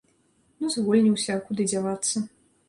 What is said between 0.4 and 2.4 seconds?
Ну звольніўся, а куды дзявацца.